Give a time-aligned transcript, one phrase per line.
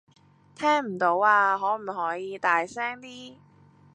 [0.55, 3.35] 聽唔到呀，可唔可以大聲啲